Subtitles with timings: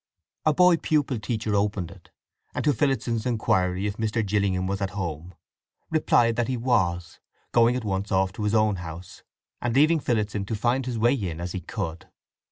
[0.47, 2.09] A boy pupil teacher opened it,
[2.55, 4.25] and to Phillotson's inquiry if Mr.
[4.25, 5.35] Gillingham was at home,
[5.91, 7.19] replied that he was,
[7.51, 9.21] going at once off to his own house,
[9.61, 12.09] and leaving Phillotson to find his way in as he could.